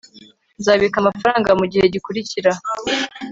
nzabika 0.59 0.95
amafaranga 0.99 1.49
mugihe 1.59 1.85
gikurikira 1.93 2.51